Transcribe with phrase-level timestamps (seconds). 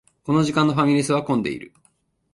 [0.23, 1.71] この時間のファミレスは混んでいる